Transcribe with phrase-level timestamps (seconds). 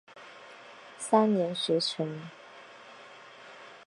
[0.97, 2.21] 三年学成。